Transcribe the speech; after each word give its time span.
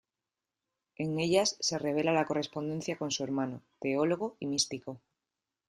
En 0.95 1.19
ellas 1.19 1.57
se 1.59 1.77
revela 1.77 2.11
la 2.11 2.25
correspondencia 2.25 2.97
con 2.97 3.11
su 3.11 3.23
hermano, 3.23 3.61
teólogo 3.79 4.35
y 4.39 4.47
místico. 4.47 4.99